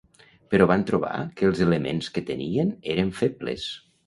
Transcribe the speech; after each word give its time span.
Però 0.53 0.65
van 0.71 0.85
trobar 0.91 1.11
que 1.41 1.45
‘els 1.49 1.61
elements’ 1.67 2.09
que 2.17 2.25
tenien 2.31 2.73
eren 2.97 3.15
febles. 3.23 3.69